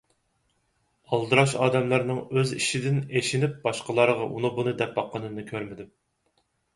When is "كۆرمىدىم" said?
5.51-5.93